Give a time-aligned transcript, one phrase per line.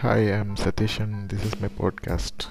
[0.00, 2.48] Hi, I'm Satish and this is my podcast.